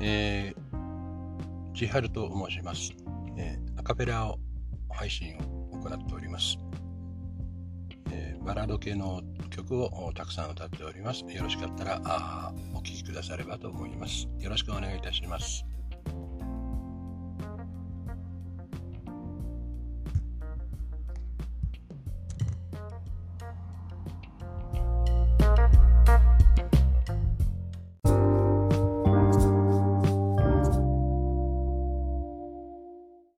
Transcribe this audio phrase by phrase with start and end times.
[0.00, 2.92] えー、千春と申します、
[3.36, 4.38] えー、アカペラを
[4.90, 6.58] 配信を行っております。
[8.10, 11.24] えー、バラード系の曲をたくさん歌っております。
[11.24, 14.28] よろしかったらあお聴きくださればと思います。
[14.38, 15.64] よろしくお願いいたします。